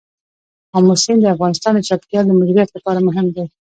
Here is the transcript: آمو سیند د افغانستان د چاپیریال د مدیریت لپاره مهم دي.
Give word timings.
آمو 0.75 0.93
سیند 1.03 1.19
د 1.21 1.25
افغانستان 1.35 1.73
د 1.75 1.79
چاپیریال 1.87 2.25
د 2.27 2.31
مدیریت 2.39 2.69
لپاره 2.73 2.99
مهم 3.07 3.27
دي. 3.35 3.45